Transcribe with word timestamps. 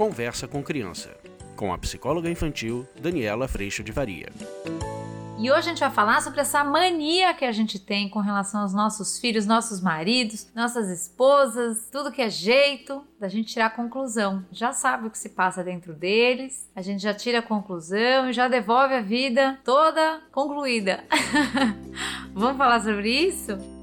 Conversa 0.00 0.48
com 0.48 0.62
Criança, 0.62 1.14
com 1.54 1.74
a 1.74 1.76
psicóloga 1.76 2.30
infantil 2.30 2.88
Daniela 2.98 3.46
Freixo 3.46 3.84
de 3.84 3.92
Varia. 3.92 4.30
E 5.38 5.50
hoje 5.50 5.58
a 5.58 5.60
gente 5.60 5.80
vai 5.80 5.90
falar 5.90 6.22
sobre 6.22 6.40
essa 6.40 6.64
mania 6.64 7.34
que 7.34 7.44
a 7.44 7.52
gente 7.52 7.78
tem 7.78 8.08
com 8.08 8.18
relação 8.18 8.62
aos 8.62 8.72
nossos 8.72 9.18
filhos, 9.18 9.44
nossos 9.44 9.78
maridos, 9.78 10.48
nossas 10.54 10.88
esposas, 10.88 11.86
tudo 11.92 12.10
que 12.10 12.22
é 12.22 12.30
jeito 12.30 13.04
da 13.20 13.28
gente 13.28 13.52
tirar 13.52 13.66
a 13.66 13.70
conclusão. 13.70 14.42
Já 14.50 14.72
sabe 14.72 15.06
o 15.06 15.10
que 15.10 15.18
se 15.18 15.28
passa 15.28 15.62
dentro 15.62 15.92
deles, 15.92 16.66
a 16.74 16.80
gente 16.80 17.02
já 17.02 17.12
tira 17.12 17.40
a 17.40 17.42
conclusão 17.42 18.30
e 18.30 18.32
já 18.32 18.48
devolve 18.48 18.94
a 18.94 19.02
vida 19.02 19.58
toda 19.62 20.22
concluída. 20.32 21.04
Vamos 22.32 22.56
falar 22.56 22.80
sobre 22.80 23.10
isso? 23.10 23.79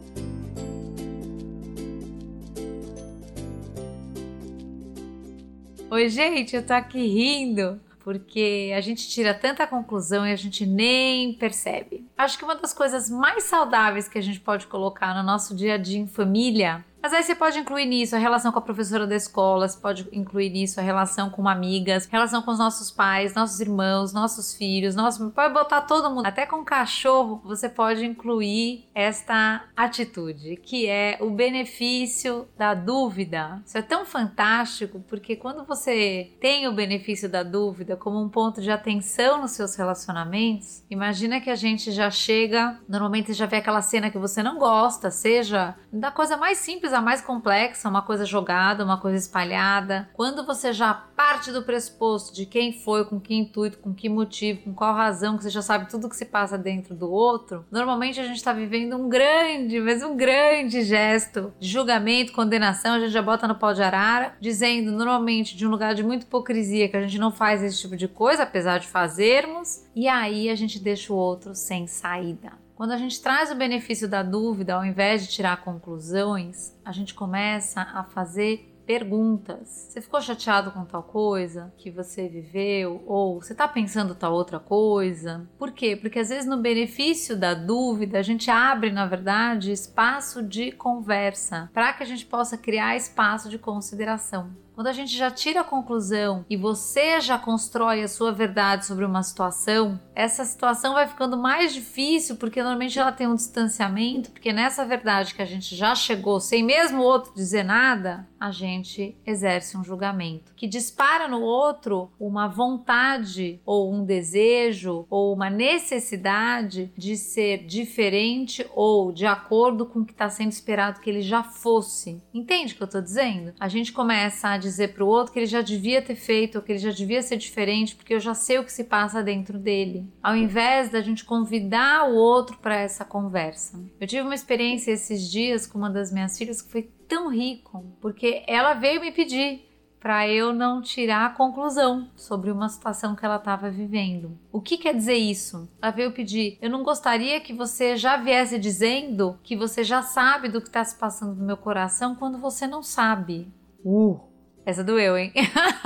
Oi, 5.90 6.10
gente, 6.10 6.54
eu 6.54 6.66
tô 6.66 6.74
aqui 6.74 7.00
rindo 7.08 7.80
porque 8.04 8.74
a 8.76 8.82
gente 8.82 9.08
tira 9.08 9.34
tanta 9.34 9.66
conclusão 9.66 10.28
e 10.28 10.34
a 10.34 10.36
gente 10.36 10.66
nem 10.66 11.34
percebe. 11.34 12.06
Acho 12.18 12.38
que 12.38 12.44
uma 12.44 12.56
das 12.56 12.74
coisas 12.74 13.10
mais 13.10 13.46
saudáveis 13.46 14.08
que 14.10 14.18
a 14.18 14.22
gente 14.22 14.42
pode 14.42 14.68
colocar 14.68 15.16
no 15.16 15.24
nosso 15.24 15.56
dia 15.56 15.76
a 15.76 15.78
dia 15.78 15.98
em 15.98 16.06
família 16.06 16.84
mas 17.08 17.14
aí 17.14 17.24
você 17.24 17.36
pode 17.36 17.58
incluir 17.58 17.86
nisso 17.86 18.18
a 18.18 18.20
relação 18.20 18.52
com 18.52 18.60
a 18.60 18.62
professora 18.62 19.08
da 19.08 19.16
escola, 19.16 19.66
você 19.66 19.80
pode 19.80 20.10
incluir 20.12 20.50
nisso 20.50 20.78
a 20.78 20.84
relação 20.84 21.30
com 21.30 21.48
amigas, 21.48 22.06
relação 22.06 22.42
com 22.42 22.52
os 22.52 22.60
nossos 22.60 22.92
pais, 22.92 23.34
nossos 23.34 23.62
irmãos, 23.62 24.12
nossos 24.12 24.54
filhos, 24.54 24.94
nosso, 24.94 25.30
pode 25.32 25.54
botar 25.54 25.84
todo 25.84 26.14
mundo, 26.14 26.26
até 26.26 26.46
com 26.46 26.66
cachorro, 26.66 27.42
você 27.46 27.70
pode 27.70 28.06
incluir 28.06 28.90
esta 28.94 29.64
atitude, 29.74 30.58
que 30.58 30.86
é 30.86 31.18
o 31.22 31.30
benefício 31.30 32.46
da 32.58 32.74
dúvida. 32.74 33.62
Isso 33.66 33.78
é 33.78 33.82
tão 33.82 34.06
fantástico 34.06 35.02
porque 35.08 35.38
quando 35.38 35.64
você 35.64 36.34
tem 36.42 36.68
o 36.68 36.74
benefício 36.74 37.30
da 37.30 37.42
dúvida 37.42 37.96
como 37.96 38.22
um 38.22 38.28
ponto 38.28 38.62
de 38.62 38.70
atenção 38.70 39.40
nos 39.40 39.52
seus 39.52 39.78
relacionamentos, 39.78 40.84
imagina 40.90 41.40
que 41.40 41.50
a 41.50 41.56
gente 41.56 41.90
já 41.90 42.12
chega, 42.12 42.78
normalmente 42.86 43.32
já 43.32 43.46
vê 43.46 43.56
aquela 43.56 43.82
cena 43.82 44.12
que 44.12 44.18
você 44.18 44.44
não 44.44 44.58
gosta, 44.58 45.10
seja 45.10 45.74
da 45.90 46.12
coisa 46.12 46.36
mais 46.36 46.58
simples 46.58 46.97
coisa 46.98 47.02
mais 47.02 47.22
complexa, 47.22 47.90
uma 47.90 48.02
coisa 48.02 48.26
jogada, 48.26 48.84
uma 48.84 49.00
coisa 49.00 49.18
espalhada, 49.18 50.10
quando 50.14 50.46
você 50.46 50.74
já 50.74 50.94
parte 50.94 51.52
do 51.52 51.64
pressuposto 51.64 52.34
de 52.34 52.46
quem 52.46 52.74
foi, 52.74 53.06
com 53.06 53.20
que 53.20 53.36
intuito, 53.36 53.78
com 53.80 53.94
que 53.94 54.10
motivo, 54.10 54.62
com 54.64 54.74
qual 54.74 54.94
razão, 54.96 55.38
que 55.38 55.44
você 55.44 55.50
já 55.50 55.62
sabe 55.62 55.90
tudo 55.90 56.10
que 56.10 56.16
se 56.16 56.26
passa 56.26 56.58
dentro 56.58 56.96
do 56.96 57.12
outro, 57.12 57.66
normalmente 57.72 58.20
a 58.20 58.24
gente 58.24 58.38
está 58.38 58.54
vivendo 58.54 58.96
um 58.96 59.10
grande, 59.10 59.80
mas 59.80 60.04
um 60.04 60.16
grande 60.16 60.84
gesto 60.84 61.54
de 61.60 61.68
julgamento, 61.68 62.34
condenação, 62.34 62.96
a 62.96 63.00
gente 63.00 63.12
já 63.12 63.22
bota 63.22 63.48
no 63.48 63.56
pau 63.56 63.74
de 63.74 63.82
arara, 63.82 64.36
dizendo 64.40 64.92
normalmente 64.92 65.56
de 65.56 65.66
um 65.66 65.70
lugar 65.70 65.94
de 65.94 66.04
muita 66.04 66.26
hipocrisia 66.26 66.90
que 66.90 66.98
a 66.98 67.02
gente 67.02 67.20
não 67.20 67.32
faz 67.32 67.64
esse 67.64 67.80
tipo 67.80 67.96
de 67.96 68.08
coisa, 68.08 68.44
apesar 68.44 68.80
de 68.80 68.88
fazermos, 68.88 69.84
e 69.96 70.08
aí 70.08 70.50
a 70.50 70.56
gente 70.56 70.80
deixa 70.80 71.14
o 71.14 71.16
outro 71.16 71.54
sem 71.54 71.88
saída. 71.88 72.67
Quando 72.78 72.92
a 72.92 72.98
gente 72.98 73.20
traz 73.20 73.50
o 73.50 73.56
benefício 73.56 74.08
da 74.08 74.22
dúvida, 74.22 74.76
ao 74.76 74.86
invés 74.86 75.24
de 75.24 75.34
tirar 75.34 75.64
conclusões, 75.64 76.78
a 76.86 76.92
gente 76.92 77.12
começa 77.12 77.82
a 77.82 78.04
fazer 78.04 78.72
perguntas. 78.86 79.68
Você 79.68 80.00
ficou 80.00 80.22
chateado 80.22 80.70
com 80.70 80.86
tal 80.86 81.02
coisa 81.02 81.74
que 81.76 81.90
você 81.90 82.30
viveu? 82.30 83.04
Ou 83.08 83.42
você 83.42 83.54
está 83.54 83.68
pensando 83.68 84.14
tal 84.14 84.32
outra 84.32 84.60
coisa? 84.60 85.50
Por 85.58 85.72
quê? 85.72 85.96
Porque 85.96 86.20
às 86.20 86.30
vezes 86.30 86.46
no 86.46 86.62
benefício 86.62 87.36
da 87.36 87.56
dúvida 87.56 88.20
a 88.20 88.22
gente 88.22 88.52
abre, 88.52 88.92
na 88.92 89.08
verdade, 89.08 89.72
espaço 89.72 90.44
de 90.44 90.72
conversa 90.72 91.72
para 91.74 91.92
que 91.94 92.04
a 92.04 92.06
gente 92.06 92.28
possa 92.28 92.60
criar 92.60 92.96
espaço 92.96 93.50
de 93.50 93.58
consideração. 93.58 94.52
Quando 94.78 94.90
a 94.90 94.94
gente 94.94 95.18
já 95.18 95.32
tira 95.32 95.62
a 95.62 95.64
conclusão 95.64 96.46
e 96.48 96.56
você 96.56 97.20
já 97.20 97.36
constrói 97.36 98.04
a 98.04 98.08
sua 98.08 98.32
verdade 98.32 98.86
sobre 98.86 99.06
uma 99.06 99.24
situação, 99.24 100.00
essa 100.14 100.46
situação 100.46 100.94
vai 100.94 101.08
ficando 101.08 101.36
mais 101.36 101.74
difícil 101.74 102.36
porque 102.36 102.62
normalmente 102.62 103.00
ela 103.00 103.12
tem 103.12 103.26
um 103.26 103.34
distanciamento, 103.34 104.30
porque 104.30 104.54
nessa 104.54 104.86
verdade 104.86 105.34
que 105.34 105.42
a 105.42 105.46
gente 105.46 105.76
já 105.76 105.96
chegou 105.96 106.40
sem 106.40 106.62
mesmo 106.62 107.02
o 107.02 107.06
outro 107.06 107.34
dizer 107.34 107.64
nada, 107.64 108.28
a 108.40 108.52
gente 108.52 109.18
exerce 109.26 109.76
um 109.76 109.84
julgamento 109.84 110.54
que 110.56 110.68
dispara 110.68 111.28
no 111.28 111.42
outro 111.42 112.12
uma 112.20 112.48
vontade 112.48 113.60
ou 113.66 113.92
um 113.92 114.06
desejo 114.06 115.08
ou 115.10 115.34
uma 115.34 115.50
necessidade 115.50 116.92
de 116.96 117.18
ser 117.18 117.66
diferente 117.66 118.64
ou 118.76 119.12
de 119.12 119.26
acordo 119.26 119.88
com 119.88 120.02
o 120.02 120.06
que 120.06 120.12
está 120.12 120.30
sendo 120.30 120.52
esperado 120.52 121.00
que 121.00 121.10
ele 121.10 121.22
já 121.22 121.42
fosse. 121.42 122.22
Entende 122.32 122.74
o 122.74 122.78
que 122.78 122.84
eu 122.84 122.86
estou 122.86 123.02
dizendo? 123.02 123.54
A 123.60 123.68
gente 123.68 123.92
começa 123.92 124.50
a 124.50 124.58
dizer 124.68 124.94
para 124.94 125.04
o 125.04 125.08
outro 125.08 125.34
que 125.34 125.40
ele 125.40 125.46
já 125.46 125.62
devia 125.62 126.02
ter 126.02 126.16
feito, 126.16 126.58
ou 126.58 126.62
que 126.62 126.72
ele 126.72 126.80
já 126.80 126.92
devia 126.92 127.22
ser 127.22 127.38
diferente, 127.38 127.96
porque 127.96 128.14
eu 128.14 128.20
já 128.20 128.34
sei 128.34 128.60
o 128.60 128.64
que 128.64 128.72
se 128.72 128.84
passa 128.84 129.24
dentro 129.24 129.58
dele, 129.58 130.06
ao 130.22 130.36
invés 130.36 130.90
da 130.90 131.02
gente 131.02 131.26
convidar 131.26 132.10
o 132.10 132.16
outro 132.16 132.58
para 132.58 132.76
essa 132.76 133.06
conversa. 133.06 133.80
Eu 134.00 134.08
tive 134.08 134.22
uma 134.22 134.36
experiência 134.36 134.92
esses 134.92 135.30
dias 135.30 135.66
com 135.66 135.78
uma 135.78 135.90
das 135.90 136.12
minhas 136.12 136.38
filhas 136.38 136.62
que 136.62 136.72
foi 136.72 136.90
tão 137.08 137.30
rico, 137.30 137.86
porque 138.02 138.44
ela 138.48 138.74
veio 138.74 139.02
me 139.02 139.12
pedir 139.12 139.68
para 140.00 140.28
eu 140.28 140.54
não 140.54 140.82
tirar 140.82 141.26
a 141.26 141.30
conclusão 141.30 142.10
sobre 142.16 142.52
uma 142.52 142.70
situação 142.70 143.16
que 143.16 143.26
ela 143.26 143.38
estava 143.38 143.70
vivendo. 143.70 144.38
O 144.52 144.62
que 144.62 144.78
quer 144.78 144.96
dizer 144.96 145.16
isso? 145.16 145.68
Ela 145.82 145.92
veio 145.92 146.14
pedir: 146.14 146.58
eu 146.62 146.70
não 146.70 146.84
gostaria 146.84 147.42
que 147.42 147.54
você 147.54 147.98
já 147.98 148.18
viesse 148.18 148.60
dizendo 148.60 149.38
que 149.44 149.56
você 149.56 149.84
já 149.84 150.02
sabe 150.02 150.50
do 150.50 150.62
que 150.62 150.68
está 150.68 150.84
se 150.84 150.96
passando 150.96 151.36
no 151.36 151.46
meu 151.46 151.58
coração 151.58 152.16
quando 152.16 152.38
você 152.38 152.68
não 152.68 152.84
sabe. 152.84 153.52
Uh! 153.84 154.20
Essa 154.68 154.84
doeu, 154.84 155.18
hein? 155.18 155.32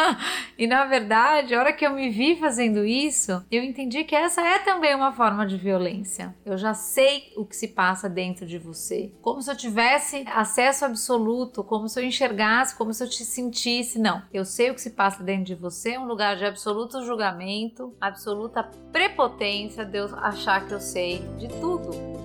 e 0.57 0.65
na 0.65 0.85
verdade, 0.85 1.53
a 1.53 1.59
hora 1.59 1.71
que 1.71 1.85
eu 1.85 1.93
me 1.93 2.09
vi 2.09 2.35
fazendo 2.35 2.83
isso, 2.83 3.45
eu 3.51 3.61
entendi 3.61 4.03
que 4.03 4.15
essa 4.15 4.41
é 4.41 4.57
também 4.57 4.95
uma 4.95 5.11
forma 5.11 5.45
de 5.45 5.55
violência. 5.55 6.35
Eu 6.43 6.57
já 6.57 6.73
sei 6.73 7.31
o 7.37 7.45
que 7.45 7.55
se 7.55 7.67
passa 7.67 8.09
dentro 8.09 8.43
de 8.43 8.57
você. 8.57 9.13
Como 9.21 9.39
se 9.39 9.51
eu 9.51 9.55
tivesse 9.55 10.25
acesso 10.33 10.83
absoluto, 10.83 11.63
como 11.63 11.87
se 11.87 11.99
eu 11.99 12.03
enxergasse, 12.03 12.75
como 12.75 12.91
se 12.91 13.03
eu 13.03 13.07
te 13.07 13.23
sentisse. 13.23 13.99
Não, 13.99 14.23
eu 14.33 14.43
sei 14.43 14.71
o 14.71 14.73
que 14.73 14.81
se 14.81 14.89
passa 14.89 15.21
dentro 15.21 15.43
de 15.43 15.53
você, 15.53 15.91
é 15.91 15.99
um 15.99 16.07
lugar 16.07 16.35
de 16.35 16.45
absoluto 16.45 17.05
julgamento, 17.05 17.95
absoluta 18.01 18.63
prepotência 18.91 19.85
de 19.85 19.99
eu 19.99 20.05
achar 20.15 20.65
que 20.65 20.73
eu 20.73 20.81
sei 20.81 21.19
de 21.37 21.47
tudo. 21.49 22.20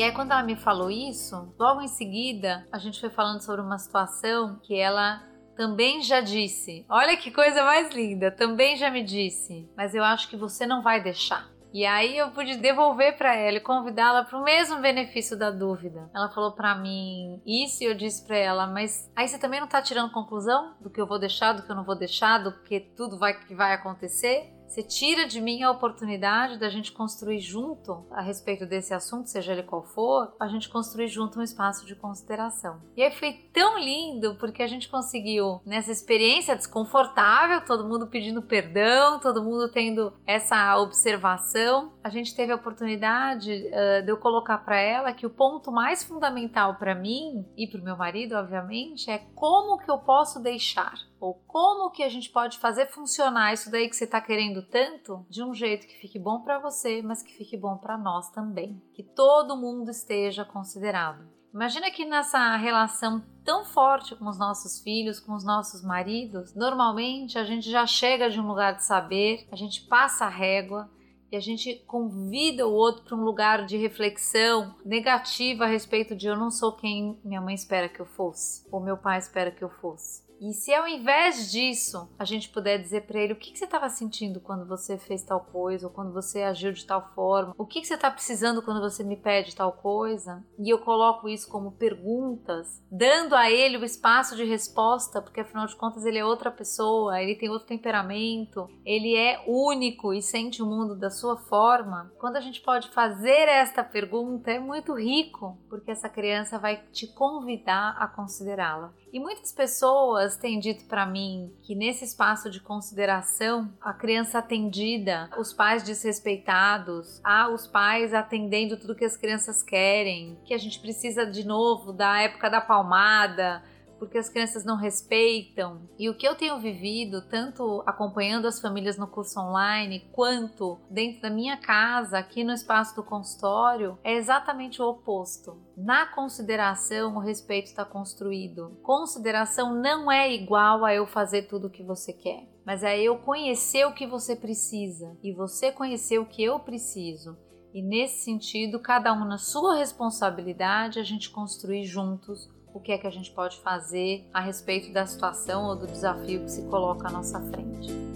E 0.00 0.02
aí, 0.02 0.12
quando 0.12 0.32
ela 0.32 0.42
me 0.42 0.56
falou 0.56 0.90
isso, 0.90 1.54
logo 1.58 1.82
em 1.82 1.86
seguida, 1.86 2.66
a 2.72 2.78
gente 2.78 2.98
foi 2.98 3.10
falando 3.10 3.42
sobre 3.42 3.60
uma 3.60 3.76
situação 3.76 4.58
que 4.62 4.74
ela 4.74 5.22
também 5.54 6.00
já 6.02 6.22
disse. 6.22 6.86
Olha 6.88 7.14
que 7.18 7.30
coisa 7.30 7.62
mais 7.62 7.94
linda, 7.94 8.30
também 8.30 8.78
já 8.78 8.90
me 8.90 9.02
disse, 9.02 9.70
mas 9.76 9.94
eu 9.94 10.02
acho 10.02 10.30
que 10.30 10.38
você 10.38 10.64
não 10.64 10.80
vai 10.80 11.02
deixar. 11.02 11.50
E 11.70 11.84
aí 11.84 12.16
eu 12.16 12.30
pude 12.30 12.56
devolver 12.56 13.18
para 13.18 13.36
ela 13.36 13.58
e 13.58 13.60
convidá-la 13.60 14.24
para 14.24 14.38
o 14.38 14.42
mesmo 14.42 14.80
benefício 14.80 15.38
da 15.38 15.50
dúvida. 15.50 16.10
Ela 16.14 16.30
falou 16.30 16.52
para 16.52 16.74
mim 16.74 17.38
isso 17.44 17.84
e 17.84 17.86
eu 17.86 17.94
disse 17.94 18.26
para 18.26 18.38
ela, 18.38 18.66
mas 18.66 19.12
aí 19.14 19.28
você 19.28 19.38
também 19.38 19.60
não 19.60 19.68
tá 19.68 19.82
tirando 19.82 20.10
conclusão 20.10 20.76
do 20.80 20.88
que 20.88 20.98
eu 20.98 21.06
vou 21.06 21.18
deixar, 21.18 21.52
do 21.52 21.62
que 21.62 21.70
eu 21.70 21.76
não 21.76 21.84
vou 21.84 21.94
deixar, 21.94 22.38
do 22.38 22.58
que 22.62 22.80
tudo 22.80 23.18
vai 23.18 23.38
que 23.38 23.54
vai 23.54 23.74
acontecer? 23.74 24.50
Você 24.70 24.84
tira 24.84 25.26
de 25.26 25.40
mim 25.40 25.64
a 25.64 25.70
oportunidade 25.72 26.56
da 26.56 26.70
gente 26.70 26.92
construir 26.92 27.40
junto 27.40 28.06
a 28.08 28.22
respeito 28.22 28.64
desse 28.64 28.94
assunto, 28.94 29.26
seja 29.26 29.50
ele 29.50 29.64
qual 29.64 29.82
for, 29.82 30.32
a 30.38 30.46
gente 30.46 30.68
construir 30.68 31.08
junto 31.08 31.40
um 31.40 31.42
espaço 31.42 31.84
de 31.84 31.96
consideração. 31.96 32.80
E 32.96 33.02
aí 33.02 33.10
foi 33.10 33.32
tão 33.52 33.76
lindo 33.80 34.36
porque 34.36 34.62
a 34.62 34.68
gente 34.68 34.88
conseguiu 34.88 35.60
nessa 35.66 35.90
experiência 35.90 36.54
desconfortável, 36.54 37.64
todo 37.64 37.88
mundo 37.88 38.06
pedindo 38.06 38.42
perdão, 38.42 39.18
todo 39.18 39.42
mundo 39.42 39.68
tendo 39.72 40.12
essa 40.24 40.78
observação, 40.78 41.92
a 42.04 42.08
gente 42.08 42.32
teve 42.32 42.52
a 42.52 42.56
oportunidade 42.56 43.50
uh, 43.50 44.04
de 44.04 44.12
eu 44.12 44.18
colocar 44.18 44.58
para 44.58 44.78
ela 44.78 45.12
que 45.12 45.26
o 45.26 45.30
ponto 45.30 45.72
mais 45.72 46.04
fundamental 46.04 46.76
para 46.76 46.94
mim 46.94 47.44
e 47.56 47.66
para 47.66 47.80
o 47.80 47.84
meu 47.84 47.96
marido, 47.96 48.36
obviamente, 48.36 49.10
é 49.10 49.18
como 49.34 49.78
que 49.78 49.90
eu 49.90 49.98
posso 49.98 50.38
deixar 50.38 51.09
ou 51.20 51.34
como 51.46 51.90
que 51.90 52.02
a 52.02 52.08
gente 52.08 52.30
pode 52.30 52.58
fazer 52.58 52.86
funcionar 52.86 53.52
isso 53.52 53.70
daí 53.70 53.88
que 53.88 53.94
você 53.94 54.04
está 54.04 54.20
querendo 54.20 54.62
tanto 54.62 55.24
de 55.28 55.42
um 55.44 55.54
jeito 55.54 55.86
que 55.86 56.00
fique 56.00 56.18
bom 56.18 56.40
para 56.40 56.58
você, 56.58 57.02
mas 57.02 57.22
que 57.22 57.36
fique 57.36 57.56
bom 57.56 57.76
para 57.76 57.98
nós 57.98 58.30
também, 58.30 58.82
que 58.94 59.02
todo 59.02 59.56
mundo 59.56 59.90
esteja 59.90 60.44
considerado. 60.44 61.28
Imagina 61.52 61.90
que 61.90 62.04
nessa 62.04 62.56
relação 62.56 63.22
tão 63.44 63.64
forte 63.64 64.14
com 64.14 64.28
os 64.28 64.38
nossos 64.38 64.80
filhos, 64.80 65.18
com 65.18 65.34
os 65.34 65.44
nossos 65.44 65.82
maridos, 65.82 66.54
normalmente 66.54 67.38
a 67.38 67.44
gente 67.44 67.68
já 67.68 67.84
chega 67.86 68.30
de 68.30 68.40
um 68.40 68.46
lugar 68.46 68.76
de 68.76 68.84
saber, 68.84 69.46
a 69.50 69.56
gente 69.56 69.82
passa 69.82 70.26
a 70.26 70.28
régua, 70.28 70.88
e 71.32 71.36
a 71.36 71.40
gente 71.40 71.76
convida 71.86 72.66
o 72.66 72.72
outro 72.72 73.04
para 73.04 73.16
um 73.16 73.22
lugar 73.22 73.64
de 73.64 73.76
reflexão 73.76 74.74
negativa 74.84 75.64
a 75.64 75.68
respeito 75.68 76.16
de 76.16 76.26
eu 76.26 76.36
não 76.36 76.50
sou 76.50 76.72
quem 76.72 77.20
minha 77.24 77.40
mãe 77.40 77.54
espera 77.54 77.88
que 77.88 78.00
eu 78.00 78.06
fosse, 78.06 78.66
ou 78.70 78.80
meu 78.80 78.96
pai 78.96 79.18
espera 79.18 79.50
que 79.50 79.62
eu 79.62 79.70
fosse. 79.70 80.28
E 80.40 80.54
se 80.54 80.72
ao 80.72 80.88
invés 80.88 81.52
disso 81.52 82.08
a 82.18 82.24
gente 82.24 82.48
puder 82.48 82.78
dizer 82.78 83.02
para 83.02 83.20
ele 83.20 83.34
o 83.34 83.36
que, 83.36 83.52
que 83.52 83.58
você 83.58 83.66
estava 83.66 83.90
sentindo 83.90 84.40
quando 84.40 84.66
você 84.66 84.96
fez 84.96 85.22
tal 85.22 85.40
coisa, 85.40 85.86
ou 85.86 85.92
quando 85.92 86.14
você 86.14 86.42
agiu 86.42 86.72
de 86.72 86.86
tal 86.86 87.10
forma, 87.14 87.54
o 87.58 87.66
que, 87.66 87.82
que 87.82 87.86
você 87.86 87.94
está 87.94 88.10
precisando 88.10 88.62
quando 88.62 88.80
você 88.80 89.04
me 89.04 89.16
pede 89.16 89.54
tal 89.54 89.72
coisa, 89.72 90.42
e 90.58 90.70
eu 90.72 90.78
coloco 90.78 91.28
isso 91.28 91.46
como 91.50 91.72
perguntas, 91.72 92.82
dando 92.90 93.34
a 93.34 93.50
ele 93.50 93.76
o 93.76 93.84
espaço 93.84 94.34
de 94.34 94.44
resposta, 94.44 95.20
porque 95.20 95.40
afinal 95.40 95.66
de 95.66 95.76
contas 95.76 96.06
ele 96.06 96.16
é 96.16 96.24
outra 96.24 96.50
pessoa, 96.50 97.20
ele 97.20 97.34
tem 97.34 97.50
outro 97.50 97.68
temperamento, 97.68 98.66
ele 98.82 99.14
é 99.14 99.44
único 99.46 100.14
e 100.14 100.22
sente 100.22 100.62
o 100.62 100.66
mundo 100.66 100.96
da 100.96 101.10
sua 101.10 101.36
forma. 101.36 102.10
Quando 102.18 102.36
a 102.36 102.40
gente 102.40 102.62
pode 102.62 102.88
fazer 102.88 103.46
esta 103.46 103.84
pergunta, 103.84 104.50
é 104.50 104.58
muito 104.58 104.94
rico, 104.94 105.58
porque 105.68 105.90
essa 105.90 106.08
criança 106.08 106.58
vai 106.58 106.82
te 106.92 107.06
convidar 107.08 107.94
a 107.98 108.08
considerá-la. 108.08 108.94
E 109.12 109.18
muitas 109.18 109.50
pessoas 109.50 110.36
têm 110.36 110.60
dito 110.60 110.84
para 110.84 111.04
mim 111.04 111.52
que 111.62 111.74
nesse 111.74 112.04
espaço 112.04 112.48
de 112.48 112.60
consideração, 112.60 113.72
a 113.80 113.92
criança 113.92 114.38
atendida, 114.38 115.28
os 115.36 115.52
pais 115.52 115.82
desrespeitados, 115.82 117.20
há 117.24 117.48
os 117.48 117.66
pais 117.66 118.14
atendendo 118.14 118.76
tudo 118.76 118.94
que 118.94 119.04
as 119.04 119.16
crianças 119.16 119.64
querem, 119.64 120.38
que 120.44 120.54
a 120.54 120.58
gente 120.58 120.78
precisa 120.78 121.26
de 121.26 121.44
novo 121.44 121.92
da 121.92 122.20
época 122.20 122.48
da 122.48 122.60
palmada, 122.60 123.62
porque 124.00 124.16
as 124.16 124.30
crianças 124.30 124.64
não 124.64 124.76
respeitam. 124.76 125.82
E 125.98 126.08
o 126.08 126.14
que 126.16 126.26
eu 126.26 126.34
tenho 126.34 126.58
vivido, 126.58 127.20
tanto 127.28 127.84
acompanhando 127.86 128.48
as 128.48 128.58
famílias 128.58 128.96
no 128.96 129.06
curso 129.06 129.38
online, 129.38 130.08
quanto 130.10 130.80
dentro 130.90 131.20
da 131.20 131.30
minha 131.30 131.58
casa, 131.58 132.18
aqui 132.18 132.42
no 132.42 132.52
espaço 132.52 132.96
do 132.96 133.04
consultório, 133.04 133.98
é 134.02 134.14
exatamente 134.14 134.80
o 134.80 134.88
oposto. 134.88 135.62
Na 135.76 136.06
consideração, 136.06 137.14
o 137.14 137.20
respeito 137.20 137.66
está 137.66 137.84
construído. 137.84 138.78
Consideração 138.82 139.74
não 139.74 140.10
é 140.10 140.32
igual 140.32 140.84
a 140.84 140.94
eu 140.94 141.06
fazer 141.06 141.42
tudo 141.42 141.66
o 141.66 141.70
que 141.70 141.82
você 141.82 142.12
quer, 142.12 142.48
mas 142.64 142.82
é 142.82 142.98
eu 142.98 143.18
conhecer 143.18 143.84
o 143.86 143.92
que 143.92 144.06
você 144.06 144.34
precisa 144.34 145.14
e 145.22 145.30
você 145.30 145.70
conhecer 145.70 146.18
o 146.18 146.26
que 146.26 146.42
eu 146.42 146.58
preciso. 146.58 147.36
E 147.72 147.82
nesse 147.82 148.24
sentido, 148.24 148.80
cada 148.80 149.12
um 149.12 149.24
na 149.24 149.38
sua 149.38 149.76
responsabilidade, 149.76 150.98
a 150.98 151.04
gente 151.04 151.30
construir 151.30 151.84
juntos 151.84 152.48
o 152.72 152.80
que 152.80 152.92
é 152.92 152.98
que 152.98 153.06
a 153.06 153.10
gente 153.10 153.30
pode 153.30 153.58
fazer 153.58 154.26
a 154.32 154.40
respeito 154.40 154.92
da 154.92 155.06
situação 155.06 155.66
ou 155.66 155.76
do 155.76 155.86
desafio 155.86 156.44
que 156.44 156.50
se 156.50 156.62
coloca 156.68 157.08
à 157.08 157.10
nossa 157.10 157.40
frente. 157.40 158.09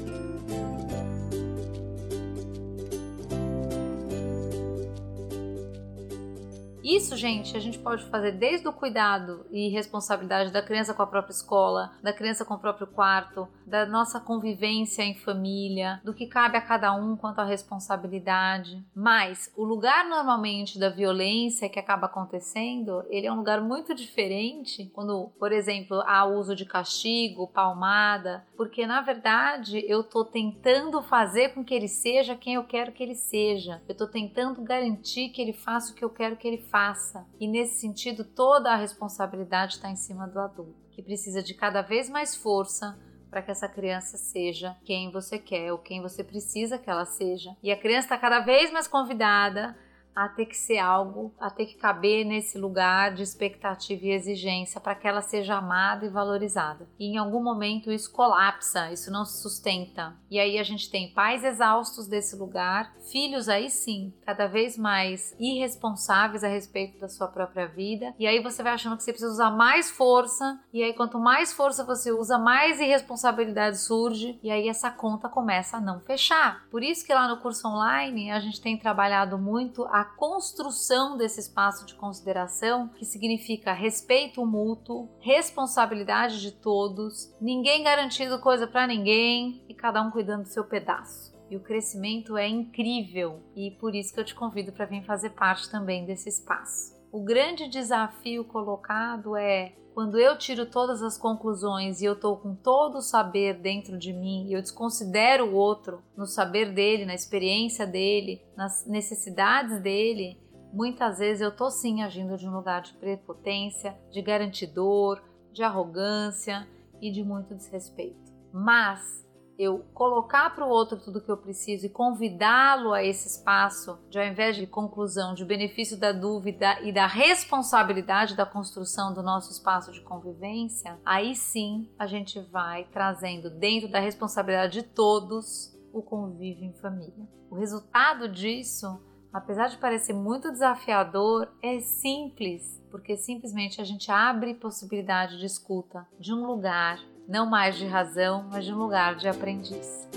Isso, 6.94 7.17
gente, 7.17 7.56
a 7.56 7.61
gente 7.61 7.76
pode 7.81 8.05
fazer 8.05 8.31
desde 8.31 8.69
o 8.69 8.73
cuidado 8.73 9.44
e 9.50 9.69
responsabilidade 9.69 10.52
da 10.52 10.62
criança 10.62 10.94
com 10.94 11.02
a 11.02 11.06
própria 11.08 11.32
escola, 11.32 11.91
da 12.00 12.12
criança 12.12 12.44
com 12.44 12.55
o 12.55 12.58
próprio 12.58 12.87
quarto, 12.87 13.49
da 13.67 13.85
nossa 13.85 14.20
convivência 14.20 15.02
em 15.02 15.17
família, 15.17 16.00
do 16.05 16.14
que 16.14 16.29
cabe 16.29 16.56
a 16.56 16.61
cada 16.61 16.94
um 16.94 17.17
quanto 17.17 17.41
à 17.41 17.44
responsabilidade. 17.44 18.81
Mas 18.94 19.52
o 19.56 19.64
lugar 19.64 20.08
normalmente 20.08 20.79
da 20.79 20.88
violência 20.88 21.69
que 21.69 21.81
acaba 21.81 22.06
acontecendo, 22.06 23.05
ele 23.11 23.26
é 23.26 23.32
um 23.32 23.38
lugar 23.38 23.61
muito 23.61 23.93
diferente 23.93 24.88
quando, 24.94 25.32
por 25.37 25.50
exemplo, 25.50 26.00
há 26.06 26.25
uso 26.25 26.55
de 26.55 26.64
castigo, 26.64 27.49
palmada, 27.49 28.47
porque 28.56 28.87
na 28.87 29.00
verdade 29.00 29.85
eu 29.88 30.02
estou 30.02 30.25
tentando 30.25 31.02
fazer 31.02 31.55
com 31.55 31.64
que 31.64 31.75
ele 31.75 31.88
seja 31.88 32.37
quem 32.37 32.55
eu 32.55 32.62
quero 32.62 32.93
que 32.93 33.02
ele 33.02 33.17
seja. 33.17 33.82
Eu 33.88 33.94
estou 33.94 34.06
tentando 34.06 34.62
garantir 34.62 35.31
que 35.31 35.43
ele 35.43 35.52
faça 35.52 35.90
o 35.90 35.97
que 35.97 36.05
eu 36.05 36.11
quero 36.11 36.37
que 36.37 36.47
ele 36.47 36.58
faça 36.58 36.83
faça. 36.84 37.26
E 37.40 37.48
nesse 37.48 37.81
sentido, 37.81 38.25
toda 38.25 38.70
a 38.70 38.76
responsabilidade 38.76 39.75
está 39.75 39.90
em 39.90 39.96
cima 39.96 40.26
do 40.26 40.38
adulto, 40.38 40.75
que 40.90 41.02
precisa 41.02 41.42
de 41.42 41.54
cada 41.54 41.81
vez 41.81 42.10
mais 42.10 42.36
força 42.36 42.98
para 43.31 43.42
que 43.42 43.50
essa 43.50 43.69
criança 43.69 44.16
seja 44.16 44.76
quem 44.84 45.10
você 45.10 45.38
quer 45.38 45.72
ou 45.72 45.78
quem 45.78 46.02
você 46.02 46.22
precisa 46.22 46.78
que 46.78 46.88
ela 46.90 47.04
seja. 47.04 47.56
E 47.62 47.72
a 47.72 47.76
criança 47.76 48.06
está 48.06 48.19
cada 48.19 48.40
vez 48.40 48.70
mais 48.70 48.86
convidada 48.86 49.76
a 50.14 50.28
ter 50.28 50.46
que 50.46 50.56
ser 50.56 50.78
algo, 50.78 51.34
a 51.40 51.50
ter 51.50 51.66
que 51.66 51.75
caber 51.75 52.25
nesse 52.25 52.58
lugar 52.58 53.14
de 53.14 53.22
expectativa 53.22 54.06
e 54.06 54.11
exigência 54.11 54.81
para 54.81 54.94
que 54.94 55.08
ela 55.08 55.20
seja 55.20 55.56
amada 55.56 56.06
e 56.06 56.11
valorizada. 56.11 56.88
E 56.99 57.06
em 57.06 57.19
algum 57.19 57.43
momento 57.43 57.90
isso 57.90 58.12
colapsa, 58.12 58.93
isso 58.93 59.11
não 59.11 59.25
se 59.25 59.43
sustenta. 59.43 60.16
E 60.31 60.38
aí 60.38 60.58
a 60.58 60.62
gente 60.62 60.90
tem 60.90 61.12
pais 61.12 61.44
exaustos 61.44 62.06
desse 62.06 62.37
lugar, 62.37 62.94
filhos 63.11 63.49
aí 63.49 63.70
sim, 63.70 64.12
cada 64.25 64.46
vez 64.46 64.78
mais 64.78 65.34
irresponsáveis 65.38 66.44
a 66.44 66.49
respeito 66.49 66.99
da 66.99 67.08
sua 67.08 67.28
própria 67.28 67.66
vida. 67.66 68.14
E 68.19 68.26
aí 68.26 68.43
você 68.43 68.62
vai 68.62 68.72
achando 68.72 68.96
que 68.96 69.02
você 69.02 69.12
precisa 69.12 69.32
usar 69.32 69.50
mais 69.50 69.90
força, 69.90 70.61
e 70.72 70.82
aí 70.82 70.93
quanto 70.94 71.19
mais 71.19 71.52
força 71.52 71.84
você 71.84 72.12
usa, 72.12 72.38
mais 72.38 72.81
irresponsabilidade 72.81 73.78
surge, 73.78 74.38
e 74.43 74.50
aí 74.50 74.69
essa 74.69 74.90
conta 74.90 75.28
começa 75.28 75.76
a 75.76 75.81
não 75.81 76.00
fechar. 76.00 76.64
Por 76.70 76.82
isso 76.82 77.05
que 77.05 77.14
lá 77.14 77.28
no 77.28 77.40
curso 77.40 77.66
online 77.69 78.31
a 78.31 78.40
gente 78.40 78.61
tem 78.61 78.78
trabalhado 78.78 79.38
muito 79.38 79.84
a 80.04 80.16
construção 80.16 81.16
desse 81.16 81.40
espaço 81.40 81.86
de 81.86 81.94
consideração, 81.94 82.88
que 82.88 83.06
significa 83.06 83.72
respeito 83.72 84.44
mútuo, 84.44 85.08
responsabilidade 85.18 86.42
de 86.42 86.52
todos, 86.52 87.34
ninguém 87.40 87.82
garantindo 87.82 88.38
coisa 88.38 88.66
para 88.66 88.86
ninguém 88.86 89.64
e 89.66 89.72
cada 89.72 90.02
um 90.02 90.10
cuidando 90.10 90.42
do 90.42 90.48
seu 90.48 90.64
pedaço. 90.64 91.32
E 91.50 91.56
o 91.56 91.60
crescimento 91.60 92.36
é 92.36 92.46
incrível 92.46 93.42
e 93.56 93.70
por 93.70 93.94
isso 93.94 94.12
que 94.12 94.20
eu 94.20 94.24
te 94.24 94.34
convido 94.34 94.72
para 94.72 94.84
vir 94.84 95.02
fazer 95.04 95.30
parte 95.30 95.70
também 95.70 96.04
desse 96.04 96.28
espaço. 96.28 96.94
O 97.14 97.20
grande 97.20 97.69
desafio 97.69 98.43
colocado 98.43 99.37
é 99.37 99.72
quando 99.94 100.19
eu 100.19 100.37
tiro 100.37 100.66
todas 100.66 101.00
as 101.00 101.16
conclusões 101.16 102.00
e 102.00 102.05
eu 102.05 102.14
estou 102.14 102.37
com 102.37 102.56
todo 102.56 102.99
o 102.99 103.00
saber 103.00 103.55
dentro 103.61 103.96
de 103.96 104.12
mim 104.12 104.49
e 104.49 104.52
eu 104.52 104.61
desconsidero 104.61 105.46
o 105.46 105.55
outro 105.55 106.02
no 106.16 106.26
saber 106.26 106.72
dele, 106.72 107.05
na 107.05 107.14
experiência 107.14 107.87
dele, 107.87 108.43
nas 108.56 108.84
necessidades 108.84 109.81
dele, 109.81 110.40
muitas 110.72 111.20
vezes 111.20 111.40
eu 111.40 111.50
estou 111.50 111.70
sim 111.70 112.02
agindo 112.02 112.37
de 112.37 112.49
um 112.49 112.56
lugar 112.56 112.82
de 112.82 112.94
prepotência, 112.94 113.96
de 114.11 114.20
garantidor, 114.20 115.22
de 115.52 115.62
arrogância 115.62 116.66
e 117.00 117.12
de 117.12 117.22
muito 117.22 117.55
desrespeito. 117.55 118.32
Mas 118.52 119.25
eu 119.58 119.84
colocar 119.94 120.54
para 120.54 120.66
o 120.66 120.68
outro 120.68 120.98
tudo 120.98 121.20
que 121.20 121.30
eu 121.30 121.36
preciso 121.36 121.86
e 121.86 121.88
convidá-lo 121.88 122.92
a 122.92 123.02
esse 123.02 123.28
espaço, 123.28 123.98
de 124.10 124.18
ao 124.18 124.26
invés 124.26 124.56
de 124.56 124.66
conclusão, 124.66 125.34
de 125.34 125.44
benefício 125.44 125.96
da 125.96 126.12
dúvida 126.12 126.80
e 126.82 126.92
da 126.92 127.06
responsabilidade 127.06 128.36
da 128.36 128.46
construção 128.46 129.14
do 129.14 129.22
nosso 129.22 129.52
espaço 129.52 129.92
de 129.92 130.00
convivência, 130.00 130.98
aí 131.04 131.34
sim 131.34 131.88
a 131.98 132.06
gente 132.06 132.40
vai 132.50 132.84
trazendo 132.92 133.50
dentro 133.50 133.88
da 133.88 134.00
responsabilidade 134.00 134.80
de 134.80 134.82
todos 134.82 135.72
o 135.92 136.02
convívio 136.02 136.64
em 136.64 136.73
família. 136.75 137.28
O 137.49 137.54
resultado 137.54 138.28
disso, 138.28 139.00
apesar 139.32 139.68
de 139.68 139.78
parecer 139.78 140.12
muito 140.12 140.50
desafiador, 140.50 141.49
é 141.62 141.78
simples, 141.78 142.82
porque 142.90 143.16
simplesmente 143.16 143.80
a 143.80 143.84
gente 143.84 144.11
abre 144.11 144.54
possibilidade 144.54 145.38
de 145.38 145.46
escuta 145.46 146.04
de 146.18 146.34
um 146.34 146.44
lugar 146.44 146.99
não 147.28 147.47
mais 147.47 147.76
de 147.76 147.87
razão, 147.87 148.49
mas 148.50 148.64
de 148.64 148.73
um 148.73 148.78
lugar 148.78 149.16
de 149.16 149.28
aprendiz. 149.28 150.09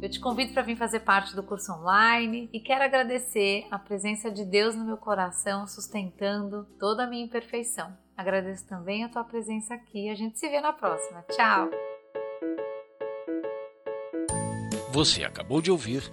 Eu 0.00 0.10
te 0.10 0.18
convido 0.18 0.52
para 0.52 0.62
vir 0.62 0.76
fazer 0.76 1.00
parte 1.00 1.34
do 1.36 1.44
curso 1.44 1.72
online 1.72 2.50
e 2.52 2.58
quero 2.58 2.82
agradecer 2.82 3.66
a 3.70 3.78
presença 3.78 4.32
de 4.32 4.44
Deus 4.44 4.74
no 4.74 4.84
meu 4.84 4.96
coração, 4.96 5.64
sustentando 5.68 6.66
toda 6.78 7.04
a 7.04 7.06
minha 7.06 7.24
imperfeição. 7.24 7.96
Agradeço 8.16 8.66
também 8.66 9.04
a 9.04 9.08
tua 9.08 9.22
presença 9.22 9.74
aqui. 9.74 10.10
A 10.10 10.14
gente 10.16 10.40
se 10.40 10.48
vê 10.48 10.60
na 10.60 10.72
próxima. 10.72 11.24
Tchau! 11.30 11.70
Você 14.90 15.24
acabou 15.24 15.62
de 15.62 15.70
ouvir 15.70 16.12